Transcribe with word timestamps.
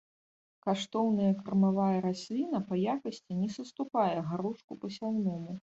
Каштоўная 0.67 1.27
кармавая 1.41 1.99
расліна, 2.07 2.63
па 2.71 2.79
якасці 2.95 3.39
не 3.45 3.49
саступае 3.59 4.11
гарошку 4.33 4.71
пасяўному. 4.85 5.51